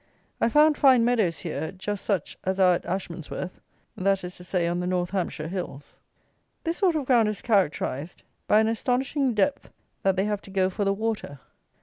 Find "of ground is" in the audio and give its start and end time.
6.95-7.43